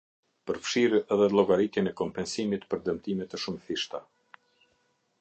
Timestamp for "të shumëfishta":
3.35-4.07